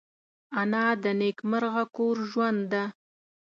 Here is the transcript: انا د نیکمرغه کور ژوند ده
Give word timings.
انا 0.61 0.85
د 1.03 1.05
نیکمرغه 1.21 1.83
کور 1.95 2.15
ژوند 2.31 2.59
ده 2.71 2.83